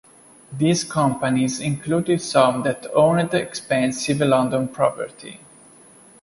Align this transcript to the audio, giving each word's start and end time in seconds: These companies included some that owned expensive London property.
These 0.51 0.83
companies 0.83 1.59
included 1.59 2.23
some 2.23 2.63
that 2.63 2.87
owned 2.95 3.35
expensive 3.35 4.17
London 4.19 4.67
property. 4.67 5.41